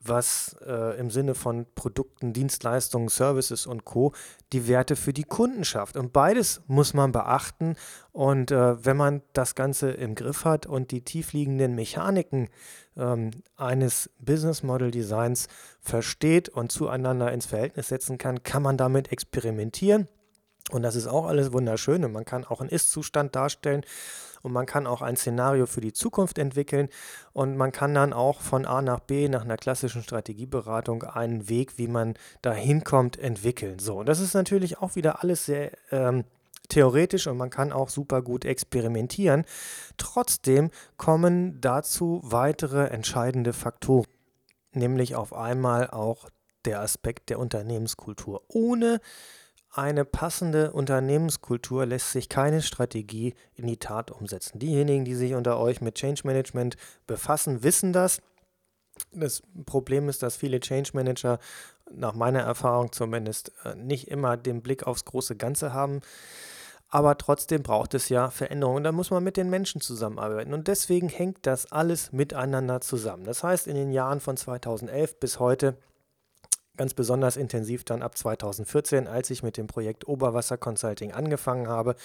was 0.07 0.57
äh, 0.67 0.99
im 0.99 1.11
Sinne 1.11 1.35
von 1.35 1.67
Produkten, 1.75 2.33
Dienstleistungen, 2.33 3.09
Services 3.09 3.67
und 3.67 3.85
Co. 3.85 4.13
die 4.53 4.69
Werte 4.69 4.97
für 4.97 5.13
die 5.13 5.25
Kunden 5.25 5.65
schafft. 5.65 5.97
Und 5.97 6.13
beides 6.13 6.63
muss 6.67 6.95
man 6.95 7.13
beachten. 7.13 7.77
Und 8.13 8.51
äh, 8.51 8.85
wenn 8.85 8.97
man 8.97 9.23
das 9.33 9.55
Ganze 9.55 9.91
im 9.91 10.15
Griff 10.15 10.45
hat 10.45 10.67
und 10.67 10.91
die 10.91 11.03
tiefliegenden 11.03 11.75
Mechaniken 11.75 12.49
ähm, 12.97 13.31
eines 13.57 14.11
Business 14.19 14.63
Model 14.63 14.91
Designs 14.91 15.49
versteht 15.81 16.49
und 16.49 16.71
zueinander 16.71 17.33
ins 17.33 17.47
Verhältnis 17.47 17.89
setzen 17.89 18.19
kann, 18.19 18.43
kann 18.43 18.63
man 18.63 18.77
damit 18.77 19.11
experimentieren. 19.11 20.09
Und 20.71 20.83
das 20.83 20.97
ist 20.97 21.07
auch 21.07 21.27
alles 21.27 21.53
wunderschön 21.53 22.05
und 22.05 22.13
man 22.13 22.25
kann 22.25 22.45
auch 22.45 22.61
einen 22.61 22.71
Ist-Zustand 22.71 23.37
darstellen 23.37 23.85
und 24.45 24.53
man 24.53 24.67
kann 24.67 24.87
auch 24.87 25.03
ein 25.03 25.17
Szenario 25.17 25.67
für 25.67 25.81
die 25.81 25.95
Zukunft 25.95 26.39
entwickeln 26.39 26.89
und 27.33 27.57
man 27.57 27.73
kann 27.73 27.95
dann 27.95 28.13
auch 28.13 28.41
von 28.41 28.67
A 28.67 28.83
nach 28.83 29.01
B 29.01 29.29
nach 29.29 29.43
einer 29.43 29.57
klassischen 29.57 30.03
Strategieberatung 30.03 31.03
einen 31.03 31.49
Weg, 31.49 31.79
wie 31.79 31.89
man 31.89 32.15
da 32.43 32.53
hinkommt, 32.53 33.19
entwickeln. 33.19 33.79
So, 33.79 34.01
und 34.01 34.09
das 34.09 34.21
ist 34.21 34.35
natürlich 34.35 34.79
auch 34.79 34.97
wieder 34.97 35.23
alles 35.23 35.47
sehr 35.47 35.73
ähm, 35.91 36.25
theoretisch 36.69 37.27
und 37.27 37.39
man 37.39 37.51
kann 37.51 37.73
auch 37.73 37.89
super 37.89 38.21
gut 38.21 38.45
experimentieren. 38.45 39.45
Trotzdem 39.97 40.71
kommen 40.99 41.61
dazu 41.61 42.21
weitere 42.23 42.87
entscheidende 42.89 43.53
Faktoren. 43.53 44.07
nämlich 44.73 45.15
auf 45.15 45.33
einmal 45.33 45.89
auch 45.89 46.29
der 46.65 46.81
Aspekt 46.81 47.31
der 47.31 47.39
Unternehmenskultur. 47.39 48.43
Ohne 48.49 49.01
eine 49.77 50.05
passende 50.05 50.71
Unternehmenskultur 50.73 51.85
lässt 51.85 52.13
sich 52.13 52.29
keine 52.29 52.63
Strategie 52.63 53.35
in 53.55 53.67
die 53.67 53.79
Tat 53.79 54.13
umsetzen. 54.13 54.61
Diejenigen, 54.61 55.05
die 55.05 55.17
sich 55.17 55.35
unter 55.35 55.59
euch 55.59 55.81
mit 55.81 55.97
Change 55.97 56.23
Management 56.25 56.77
befassen, 57.07 57.65
wissen 57.65 57.93
das. 57.93 58.21
Das 59.11 59.43
Problem 59.67 60.09
ist, 60.09 60.23
dass 60.23 60.37
viele 60.37 60.61
Change 60.61 60.91
Manager, 60.95 61.41
nach 61.91 62.15
meiner 62.15 62.41
Erfahrung 62.41 62.93
zumindest, 62.93 63.51
äh, 63.65 63.75
nicht 63.75 64.09
immer 64.09 64.37
den 64.37 64.63
Blick 64.63 64.87
aufs 64.87 65.05
große 65.05 65.35
Ganze 65.35 65.73
haben. 65.73 66.01
Aber 66.89 67.19
trotzdem 67.19 67.65
braucht 67.65 67.95
es 67.95 68.09
ja 68.09 68.31
Veränderungen. 68.31 68.85
Da 68.85 68.93
muss 68.93 69.11
man 69.11 69.25
mit 69.25 69.37
den 69.37 69.51
Menschen 69.51 69.81
zusammenarbeiten. 69.81 70.55
Und 70.55 70.69
deswegen 70.69 71.09
hängt 71.09 71.39
das 71.43 71.73
alles 71.73 72.13
miteinander 72.13 72.81
zusammen. 72.81 73.25
Das 73.25 73.43
heißt, 73.43 73.67
in 73.67 73.75
den 73.75 73.91
Jahren 73.91 74.21
von 74.21 74.37
2011 74.37 75.19
bis 75.19 75.41
heute 75.41 75.77
ganz 76.77 76.95
besonders 76.95 77.37
intensiv 77.37 77.85
dann 77.85 78.03
ab 78.03 78.17
2014, 78.17 79.07
als 79.07 79.31
ich 79.31 79.43
mit 79.43 79.57
dem 79.57 79.67
Projekt 79.67 80.09
Oberwasser 80.09 80.57
Consulting 80.57 81.13
angefangen 81.13 81.69
habe, 81.69 81.97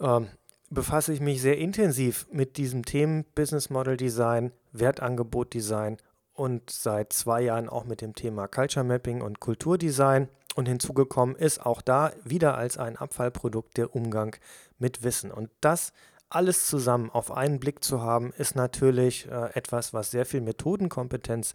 ähm, 0.00 0.28
befasse 0.70 1.12
ich 1.12 1.20
mich 1.20 1.40
sehr 1.40 1.58
intensiv 1.58 2.26
mit 2.30 2.56
diesem 2.56 2.84
Themen 2.84 3.24
Business 3.34 3.70
Model 3.70 3.96
Design, 3.96 4.52
Wertangebot 4.72 5.54
Design 5.54 5.98
und 6.32 6.70
seit 6.70 7.12
zwei 7.12 7.42
Jahren 7.42 7.68
auch 7.68 7.84
mit 7.84 8.00
dem 8.00 8.14
Thema 8.14 8.46
Culture 8.46 8.84
Mapping 8.84 9.22
und 9.22 9.40
Kulturdesign. 9.40 10.28
Und 10.54 10.66
hinzugekommen 10.66 11.36
ist 11.36 11.64
auch 11.64 11.82
da 11.82 12.12
wieder 12.24 12.56
als 12.56 12.78
ein 12.78 12.96
Abfallprodukt 12.96 13.76
der 13.76 13.94
Umgang 13.94 14.36
mit 14.78 15.02
Wissen. 15.02 15.30
Und 15.30 15.50
das 15.60 15.92
alles 16.28 16.66
zusammen 16.66 17.10
auf 17.10 17.30
einen 17.30 17.60
Blick 17.60 17.84
zu 17.84 18.02
haben, 18.02 18.32
ist 18.32 18.56
natürlich 18.56 19.26
äh, 19.30 19.50
etwas, 19.54 19.94
was 19.94 20.10
sehr 20.10 20.26
viel 20.26 20.40
Methodenkompetenz 20.40 21.54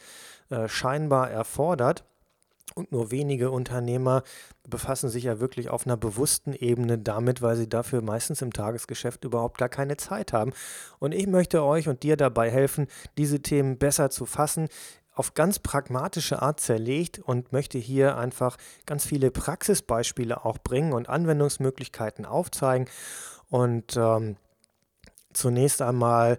äh, 0.50 0.68
scheinbar 0.68 1.30
erfordert. 1.30 2.06
Und 2.74 2.94
nur 2.94 3.12
wenige 3.12 3.52
Unternehmer 3.52 4.24
befassen 4.66 5.10
sich 5.10 5.26
ja 5.26 5.42
wirklich 5.42 5.70
auf 5.70 5.86
einer 5.86 5.98
bewussten 5.98 6.54
Ebene 6.54 6.98
damit, 6.98 7.42
weil 7.42 7.58
sie 7.58 7.68
dafür 7.68 8.02
meistens 8.02 8.42
im 8.42 8.54
Tagesgeschäft 8.54 9.26
überhaupt 9.26 9.58
gar 9.58 9.68
keine 9.68 9.98
Zeit 9.98 10.32
haben. 10.32 10.54
Und 11.00 11.14
ich 11.14 11.28
möchte 11.28 11.64
euch 11.64 11.90
und 11.90 12.04
dir 12.04 12.16
dabei 12.16 12.50
helfen, 12.50 12.88
diese 13.18 13.42
Themen 13.42 13.78
besser 13.78 14.10
zu 14.10 14.26
fassen, 14.26 14.70
auf 15.14 15.34
ganz 15.34 15.60
pragmatische 15.60 16.42
Art 16.42 16.62
zerlegt 16.62 17.20
und 17.20 17.52
möchte 17.52 17.78
hier 17.78 18.18
einfach 18.18 18.56
ganz 18.86 19.06
viele 19.06 19.32
Praxisbeispiele 19.32 20.46
auch 20.46 20.58
bringen 20.58 20.94
und 20.94 21.10
Anwendungsmöglichkeiten 21.10 22.26
aufzeigen. 22.26 22.88
Und 23.50 23.98
ähm, 23.98 24.38
zunächst 25.34 25.82
einmal 25.82 26.38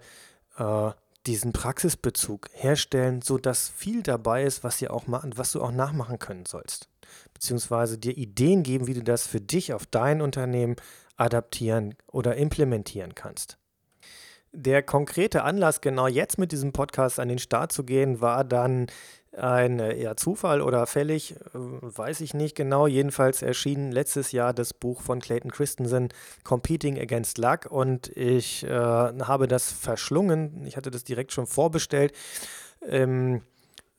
äh, 0.59 0.91
diesen 1.27 1.53
Praxisbezug 1.53 2.49
herstellen, 2.53 3.23
sodass 3.23 3.69
viel 3.69 4.03
dabei 4.03 4.45
ist, 4.45 4.65
was, 4.65 4.83
ihr 4.83 4.93
auch 4.93 5.05
was 5.07 5.53
du 5.53 5.63
auch 5.63 5.73
nachmachen 5.73 6.19
können 6.19 6.47
sollst. 6.47 6.89
Beziehungsweise 7.33 7.99
dir 7.99 8.17
Ideen 8.17 8.63
geben, 8.63 8.87
wie 8.87 8.95
du 8.95 9.03
das 9.03 9.27
für 9.27 9.41
dich 9.41 9.73
auf 9.73 9.87
dein 9.87 10.21
Unternehmen 10.21 10.77
adaptieren 11.17 11.95
oder 12.07 12.37
implementieren 12.37 13.15
kannst. 13.15 13.59
Der 14.53 14.83
konkrete 14.83 15.45
Anlass, 15.45 15.81
genau 15.81 16.07
jetzt 16.09 16.39
mit 16.39 16.53
diesem 16.53 16.73
Podcast 16.73 17.19
an 17.19 17.29
den 17.29 17.39
Start 17.39 17.73
zu 17.73 17.85
gehen, 17.85 18.21
war 18.21 18.45
dann 18.45 18.87
ein 19.37 19.79
ja, 19.99 20.17
Zufall 20.17 20.61
oder 20.61 20.87
fällig, 20.87 21.33
äh, 21.33 21.37
weiß 21.55 22.21
ich 22.21 22.35
nicht 22.35 22.55
genau. 22.55 22.87
Jedenfalls 22.87 23.43
erschien 23.43 23.91
letztes 23.91 24.33
Jahr 24.33 24.53
das 24.53 24.75
Buch 24.75 25.01
von 25.01 25.21
Clayton 25.21 25.51
Christensen, 25.51 26.09
Competing 26.45 26.99
Against 26.99 27.39
Luck, 27.39 27.67
und 27.71 28.09
ich 28.17 28.65
äh, 28.65 28.71
habe 28.71 29.49
das 29.49 29.73
verschlungen. 29.73 30.65
Ich 30.67 30.77
hatte 30.77 30.91
das 30.91 31.05
direkt 31.05 31.33
schon 31.33 31.47
vorbestellt. 31.47 32.13
Im 32.81 33.43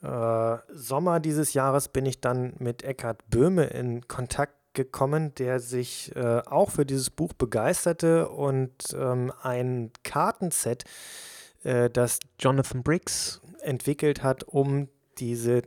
äh, 0.04 0.58
Sommer 0.74 1.20
dieses 1.20 1.54
Jahres 1.54 1.88
bin 1.88 2.06
ich 2.06 2.22
dann 2.22 2.54
mit 2.60 2.84
Eckhard 2.84 3.28
Böhme 3.30 3.66
in 3.66 4.08
Kontakt 4.08 4.56
gekommen, 4.74 5.34
der 5.36 5.60
sich 5.60 6.16
äh, 6.16 6.42
auch 6.46 6.72
für 6.72 6.86
dieses 6.86 7.10
Buch 7.10 7.34
begeisterte 7.34 8.30
und 8.30 8.74
ähm, 8.96 9.32
ein 9.42 9.92
Kartenset, 10.04 10.84
äh, 11.64 11.90
das 11.90 12.20
Jonathan 12.40 12.84
Briggs 12.84 13.42
entwickelt 13.62 14.24
hat, 14.24 14.44
um 14.44 14.90
diese 15.20 15.64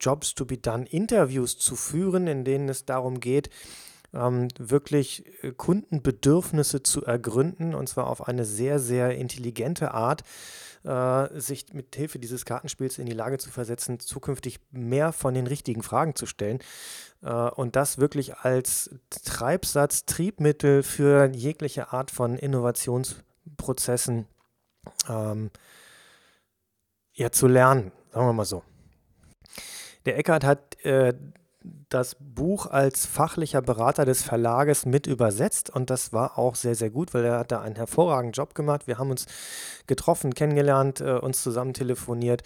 Jobs 0.00 0.34
to 0.34 0.44
be 0.44 0.58
done 0.58 0.86
Interviews 0.86 1.58
zu 1.58 1.76
führen, 1.76 2.26
in 2.26 2.44
denen 2.44 2.68
es 2.68 2.84
darum 2.84 3.20
geht, 3.20 3.50
ähm, 4.14 4.48
wirklich 4.58 5.24
äh, 5.42 5.52
Kundenbedürfnisse 5.52 6.82
zu 6.82 7.04
ergründen 7.04 7.74
und 7.74 7.88
zwar 7.88 8.06
auf 8.06 8.26
eine 8.28 8.44
sehr, 8.44 8.78
sehr 8.78 9.16
intelligente 9.16 9.92
Art, 9.92 10.22
äh, 10.84 11.40
sich 11.40 11.72
mit 11.72 11.96
Hilfe 11.96 12.18
dieses 12.18 12.44
Kartenspiels 12.44 12.98
in 12.98 13.06
die 13.06 13.12
Lage 13.12 13.38
zu 13.38 13.50
versetzen, 13.50 13.98
zukünftig 14.00 14.60
mehr 14.70 15.12
von 15.12 15.34
den 15.34 15.46
richtigen 15.46 15.82
Fragen 15.82 16.14
zu 16.14 16.26
stellen 16.26 16.60
äh, 17.22 17.32
und 17.32 17.76
das 17.76 17.98
wirklich 17.98 18.36
als 18.36 18.90
Treibsatz, 19.10 20.04
Triebmittel 20.06 20.82
für 20.82 21.30
jegliche 21.34 21.92
Art 21.92 22.10
von 22.10 22.36
Innovationsprozessen 22.36 24.26
ähm, 25.08 25.50
ja, 27.14 27.30
zu 27.30 27.46
lernen, 27.46 27.92
sagen 28.12 28.26
wir 28.26 28.32
mal 28.32 28.44
so. 28.44 28.62
Der 30.06 30.18
Eckert 30.18 30.44
hat 30.44 30.84
äh, 30.84 31.14
das 31.88 32.16
Buch 32.20 32.66
als 32.66 33.06
fachlicher 33.06 33.62
Berater 33.62 34.04
des 34.04 34.22
Verlages 34.22 34.84
mit 34.84 35.06
übersetzt 35.06 35.70
und 35.70 35.88
das 35.88 36.12
war 36.12 36.38
auch 36.38 36.56
sehr, 36.56 36.74
sehr 36.74 36.90
gut, 36.90 37.14
weil 37.14 37.24
er 37.24 37.38
hat 37.38 37.52
da 37.52 37.62
einen 37.62 37.76
hervorragenden 37.76 38.32
Job 38.32 38.54
gemacht. 38.54 38.86
Wir 38.86 38.98
haben 38.98 39.10
uns 39.10 39.26
getroffen, 39.86 40.34
kennengelernt, 40.34 41.00
äh, 41.00 41.12
uns 41.14 41.42
zusammen 41.42 41.72
telefoniert, 41.72 42.42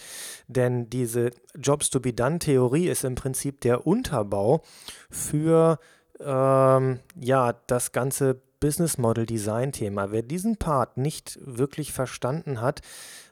denn 0.46 0.88
diese 0.88 1.30
Jobs 1.56 1.90
to 1.90 1.98
be 1.98 2.12
done 2.12 2.38
Theorie 2.38 2.88
ist 2.88 3.04
im 3.04 3.16
Prinzip 3.16 3.60
der 3.60 3.86
Unterbau 3.86 4.62
für 5.10 5.78
ähm, 6.20 7.00
ja, 7.16 7.54
das 7.66 7.90
ganze 7.92 8.40
Business 8.60 8.98
Model 8.98 9.26
Design 9.26 9.72
Thema. 9.72 10.12
Wer 10.12 10.22
diesen 10.22 10.56
Part 10.58 10.96
nicht 10.96 11.38
wirklich 11.42 11.92
verstanden 11.92 12.60
hat, 12.60 12.82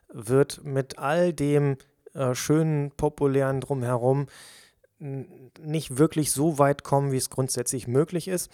wird 0.09 0.64
mit 0.64 0.99
all 0.99 1.33
dem 1.33 1.76
äh, 2.17 2.35
schönen, 2.35 2.91
populären 2.93 3.61
drumherum 3.61 4.27
nicht 4.99 5.99
wirklich 5.99 6.33
so 6.33 6.59
weit 6.59 6.83
kommen, 6.83 7.13
wie 7.13 7.19
es 7.19 7.31
grundsätzlich 7.31 7.87
möglich 7.87 8.29
ist. 8.29 8.51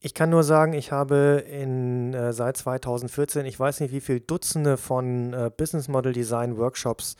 Ich 0.00 0.14
kann 0.14 0.30
nur 0.30 0.44
sagen, 0.44 0.74
ich 0.74 0.92
habe 0.92 1.44
in, 1.50 2.14
äh, 2.14 2.32
seit 2.32 2.56
2014, 2.56 3.44
ich 3.46 3.58
weiß 3.58 3.80
nicht 3.80 3.92
wie 3.92 4.00
viele 4.00 4.20
Dutzende 4.20 4.76
von 4.76 5.32
äh, 5.34 5.50
Business 5.54 5.88
Model 5.88 6.12
Design 6.12 6.56
Workshops 6.56 7.16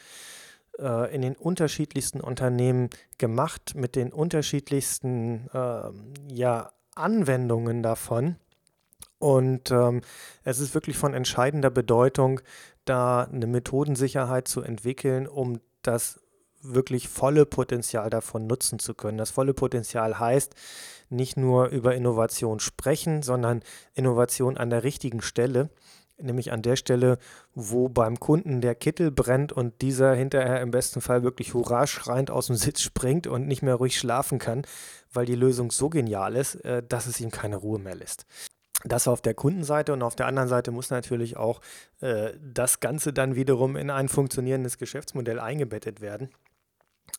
äh, 0.78 1.12
in 1.12 1.22
den 1.22 1.34
unterschiedlichsten 1.34 2.20
Unternehmen 2.20 2.88
gemacht, 3.18 3.72
mit 3.74 3.96
den 3.96 4.12
unterschiedlichsten 4.12 5.50
ähm, 5.52 6.14
ja, 6.28 6.70
Anwendungen 6.94 7.82
davon. 7.82 8.36
Und 9.18 9.72
ähm, 9.72 10.02
es 10.44 10.60
ist 10.60 10.72
wirklich 10.74 10.96
von 10.96 11.14
entscheidender 11.14 11.70
Bedeutung, 11.70 12.40
da 12.88 13.24
eine 13.24 13.46
Methodensicherheit 13.46 14.48
zu 14.48 14.62
entwickeln, 14.62 15.26
um 15.26 15.60
das 15.82 16.20
wirklich 16.62 17.08
volle 17.08 17.46
Potenzial 17.46 18.10
davon 18.10 18.46
nutzen 18.46 18.78
zu 18.78 18.94
können. 18.94 19.18
Das 19.18 19.30
volle 19.30 19.54
Potenzial 19.54 20.18
heißt 20.18 20.54
nicht 21.08 21.36
nur 21.36 21.68
über 21.68 21.94
Innovation 21.94 22.60
sprechen, 22.60 23.22
sondern 23.22 23.62
Innovation 23.94 24.56
an 24.56 24.70
der 24.70 24.84
richtigen 24.84 25.22
Stelle, 25.22 25.70
nämlich 26.20 26.52
an 26.52 26.62
der 26.62 26.76
Stelle, 26.76 27.18
wo 27.54 27.88
beim 27.88 28.18
Kunden 28.18 28.60
der 28.60 28.74
Kittel 28.74 29.10
brennt 29.10 29.52
und 29.52 29.80
dieser 29.82 30.14
hinterher 30.14 30.60
im 30.60 30.70
besten 30.70 31.00
Fall 31.00 31.22
wirklich 31.22 31.54
hurra 31.54 31.86
schreiend 31.86 32.30
aus 32.30 32.48
dem 32.48 32.56
Sitz 32.56 32.82
springt 32.82 33.26
und 33.26 33.46
nicht 33.46 33.62
mehr 33.62 33.76
ruhig 33.76 33.96
schlafen 33.96 34.38
kann, 34.38 34.62
weil 35.12 35.26
die 35.26 35.36
Lösung 35.36 35.70
so 35.70 35.88
genial 35.88 36.36
ist, 36.36 36.56
äh, 36.64 36.82
dass 36.86 37.06
es 37.06 37.20
ihm 37.20 37.30
keine 37.30 37.56
Ruhe 37.56 37.78
mehr 37.78 37.94
lässt. 37.94 38.26
Das 38.88 39.08
auf 39.08 39.20
der 39.20 39.34
Kundenseite 39.34 39.92
und 39.92 40.02
auf 40.02 40.16
der 40.16 40.26
anderen 40.26 40.48
Seite 40.48 40.70
muss 40.70 40.90
natürlich 40.90 41.36
auch 41.36 41.60
äh, 42.00 42.32
das 42.42 42.80
Ganze 42.80 43.12
dann 43.12 43.36
wiederum 43.36 43.76
in 43.76 43.90
ein 43.90 44.08
funktionierendes 44.08 44.78
Geschäftsmodell 44.78 45.38
eingebettet 45.38 46.00
werden. 46.00 46.30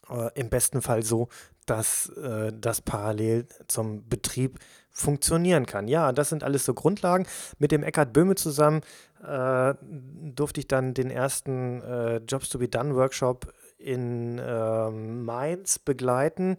Äh, 0.09 0.29
Im 0.35 0.49
besten 0.49 0.81
Fall 0.81 1.03
so, 1.03 1.29
dass 1.65 2.09
äh, 2.09 2.51
das 2.53 2.81
parallel 2.81 3.47
zum 3.67 4.07
Betrieb 4.07 4.59
funktionieren 4.89 5.65
kann. 5.65 5.87
Ja, 5.87 6.11
das 6.11 6.29
sind 6.29 6.43
alles 6.43 6.65
so 6.65 6.73
Grundlagen. 6.73 7.25
Mit 7.59 7.71
dem 7.71 7.83
Eckhard 7.83 8.11
Böhme 8.11 8.35
zusammen 8.35 8.81
äh, 9.23 9.73
durfte 9.81 10.59
ich 10.59 10.67
dann 10.67 10.93
den 10.93 11.09
ersten 11.09 11.81
äh, 11.81 12.17
Jobs 12.17 12.49
to 12.49 12.59
be 12.59 12.67
Done 12.67 12.95
Workshop 12.95 13.53
in 13.79 14.39
ähm, 14.43 15.25
Mainz 15.25 15.79
begleiten 15.79 16.57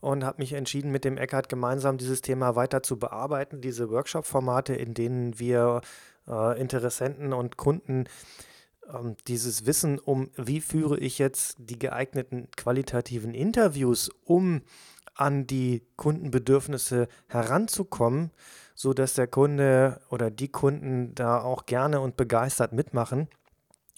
und 0.00 0.24
habe 0.24 0.38
mich 0.38 0.52
entschieden, 0.52 0.92
mit 0.92 1.04
dem 1.04 1.16
Eckart 1.16 1.48
gemeinsam 1.48 1.98
dieses 1.98 2.20
Thema 2.20 2.54
weiter 2.54 2.82
zu 2.82 2.98
bearbeiten, 2.98 3.60
diese 3.60 3.90
Workshop-Formate, 3.90 4.74
in 4.74 4.94
denen 4.94 5.38
wir 5.38 5.80
äh, 6.28 6.60
Interessenten 6.60 7.32
und 7.32 7.56
Kunden 7.56 8.04
ähm, 8.92 9.16
dieses 9.26 9.66
Wissen 9.66 9.98
um, 9.98 10.30
wie 10.36 10.60
führe 10.60 10.98
ich 10.98 11.18
jetzt 11.18 11.56
die 11.58 11.78
geeigneten 11.78 12.48
qualitativen 12.56 13.34
Interviews, 13.34 14.10
um 14.24 14.62
an 15.14 15.46
die 15.46 15.82
Kundenbedürfnisse 15.96 17.08
heranzukommen, 17.26 18.30
sodass 18.74 19.14
der 19.14 19.26
Kunde 19.26 20.00
oder 20.08 20.30
die 20.30 20.48
Kunden 20.48 21.14
da 21.14 21.42
auch 21.42 21.66
gerne 21.66 22.00
und 22.00 22.16
begeistert 22.16 22.72
mitmachen 22.72 23.28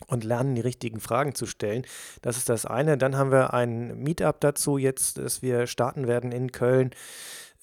und 0.07 0.25
lernen, 0.25 0.55
die 0.55 0.61
richtigen 0.61 1.01
Fragen 1.01 1.35
zu 1.35 1.47
stellen. 1.47 1.85
Das 2.23 2.37
ist 2.37 2.49
das 2.49 2.67
eine. 2.67 2.99
Dann 2.99 3.17
haben 3.17 3.31
wir 3.31 3.55
ein 3.55 3.99
Meetup 3.99 4.41
dazu 4.41 4.79
jetzt, 4.79 5.19
dass 5.19 5.43
wir 5.43 5.67
starten 5.67 6.07
werden 6.07 6.33
in 6.33 6.53
Köln 6.53 6.91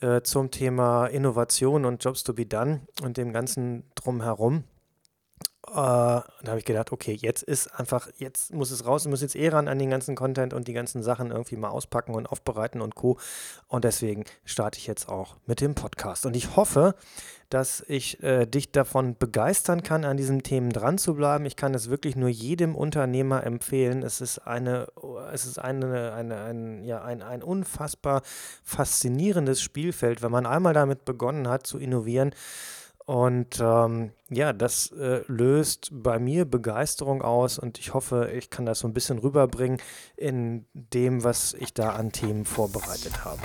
äh, 0.02 0.22
zum 0.22 0.52
Thema 0.52 1.08
Innovation 1.08 1.86
und 1.86 2.04
Jobs 2.04 2.24
to 2.24 2.34
be 2.34 2.46
done 2.46 2.82
und 3.02 3.18
dem 3.18 3.34
ganzen 3.34 3.84
drumherum. 3.96 4.64
Äh, 5.72 5.76
da 5.76 6.26
habe 6.48 6.60
ich 6.60 6.66
gedacht, 6.66 6.92
okay, 6.92 7.18
jetzt 7.20 7.44
ist 7.44 7.68
einfach, 7.68 8.10
jetzt 8.18 8.54
muss 8.54 8.72
es 8.72 8.86
raus, 8.86 9.08
muss 9.08 9.22
jetzt 9.22 9.36
eh 9.36 9.50
ran 9.50 9.68
an 9.68 9.80
den 9.80 9.90
ganzen 9.90 10.16
Content 10.16 10.54
und 10.54 10.68
die 10.68 10.74
ganzen 10.74 11.04
Sachen 11.04 11.32
irgendwie 11.32 11.58
mal 11.58 11.70
auspacken 11.70 12.16
und 12.16 12.28
aufbereiten 12.28 12.82
und 12.82 12.96
Co. 12.96 13.18
Und 13.68 13.84
deswegen 13.84 14.26
starte 14.46 14.80
ich 14.80 14.88
jetzt 14.88 15.10
auch 15.10 15.36
mit 15.46 15.62
dem 15.62 15.76
Podcast. 15.76 16.26
Und 16.26 16.36
ich 16.36 16.56
hoffe, 16.56 16.96
dass 17.50 17.84
ich 17.88 18.22
äh, 18.22 18.46
dich 18.46 18.72
davon 18.72 19.16
begeistern 19.18 19.82
kann, 19.82 20.06
an 20.06 20.18
diesen 20.18 20.44
Themen 20.44 20.72
dran 20.72 20.98
zu 20.98 21.16
bleiben. 21.16 21.46
Ich 21.46 21.56
kann 21.56 21.74
es 21.74 21.90
wirklich 21.90 22.16
nur 22.16 22.30
jedem 22.30 22.76
Unternehmer 22.76 23.44
empfehlen. 23.44 24.04
Es 24.04 24.22
ist 24.22 24.40
eine, 24.40 24.88
es 25.34 25.46
ist 25.46 25.58
eine, 25.58 26.14
eine, 26.14 26.42
ein, 26.42 26.84
ja, 26.84 27.04
ein, 27.04 27.24
ein 27.24 27.42
unfassbar 27.42 28.22
faszinierendes 28.64 29.62
Spielfeld, 29.62 30.22
wenn 30.22 30.32
man 30.32 30.46
einmal 30.46 30.74
damit 30.74 31.06
begonnen 31.06 31.48
hat 31.48 31.66
zu 31.66 31.80
innovieren 31.80 32.34
und 33.10 33.60
ähm, 33.60 34.12
ja, 34.30 34.54
das 34.54 34.92
äh, 34.92 35.24
löst 35.26 35.90
bei 35.92 36.20
mir 36.20 36.46
Begeisterung 36.46 37.24
aus 37.24 37.58
und 37.58 37.80
ich 37.80 37.96
hoffe, 37.96 38.30
ich 38.36 38.52
kann 38.52 38.68
das 38.68 38.78
so 38.78 38.88
ein 38.88 38.94
bisschen 38.94 39.18
rüberbringen 39.18 39.80
in 40.16 40.68
dem, 40.74 41.24
was 41.24 41.56
ich 41.56 41.74
da 41.74 41.94
an 41.94 42.12
Themen 42.12 42.46
vorbereitet 42.46 43.26
habe. 43.26 43.42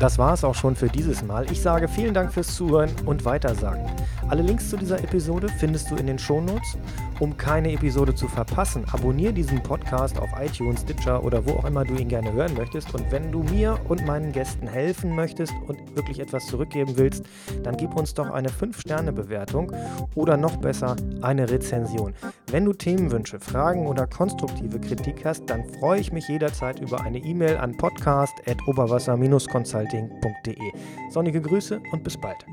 Das 0.00 0.18
war 0.18 0.34
es 0.34 0.42
auch 0.42 0.54
schon 0.54 0.74
für 0.74 0.88
dieses 0.88 1.22
Mal. 1.22 1.50
Ich 1.50 1.62
sage 1.62 1.86
vielen 1.86 2.14
Dank 2.14 2.32
fürs 2.32 2.54
Zuhören 2.54 2.90
und 3.06 3.24
Weitersagen. 3.24 3.86
Alle 4.28 4.42
Links 4.42 4.68
zu 4.68 4.76
dieser 4.76 4.98
Episode 4.98 5.48
findest 5.48 5.90
du 5.90 5.96
in 5.96 6.06
den 6.06 6.18
Shownotes. 6.18 6.76
Um 7.20 7.36
keine 7.36 7.72
Episode 7.72 8.12
zu 8.12 8.26
verpassen, 8.26 8.84
abonniere 8.90 9.32
diesen 9.32 9.62
Podcast 9.62 10.18
auf 10.18 10.28
iTunes, 10.40 10.80
Stitcher 10.80 11.22
oder 11.22 11.46
wo 11.46 11.52
auch 11.52 11.64
immer 11.64 11.84
du 11.84 11.94
ihn 11.94 12.08
gerne 12.08 12.32
hören 12.32 12.54
möchtest. 12.54 12.92
Und 12.92 13.10
wenn 13.12 13.30
du 13.30 13.44
mir 13.44 13.78
und 13.88 14.04
meinen 14.04 14.32
Gästen 14.32 14.66
helfen 14.66 15.14
möchtest 15.14 15.52
und 15.68 15.78
wirklich 15.94 16.18
etwas 16.18 16.46
zurückgeben 16.48 16.94
willst, 16.96 17.24
dann 17.62 17.76
gib 17.76 17.94
uns 17.94 18.14
doch 18.14 18.30
eine 18.30 18.48
5-Sterne-Bewertung 18.48 19.70
oder 20.16 20.36
noch 20.36 20.56
besser 20.56 20.96
eine 21.22 21.48
Rezension. 21.48 22.14
Wenn 22.54 22.66
du 22.66 22.72
Themenwünsche, 22.72 23.40
Fragen 23.40 23.88
oder 23.88 24.06
konstruktive 24.06 24.78
Kritik 24.78 25.24
hast, 25.24 25.46
dann 25.46 25.64
freue 25.80 25.98
ich 25.98 26.12
mich 26.12 26.28
jederzeit 26.28 26.78
über 26.78 27.00
eine 27.00 27.18
E-Mail 27.18 27.56
an 27.56 27.76
podcast.oberwasser-consulting.de. 27.76 30.72
Sonnige 31.10 31.40
Grüße 31.40 31.82
und 31.90 32.04
bis 32.04 32.16
bald. 32.16 32.46